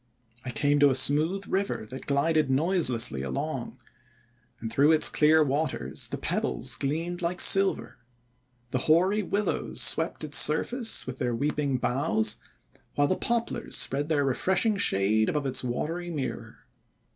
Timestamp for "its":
4.93-5.09, 10.23-10.39, 15.45-15.63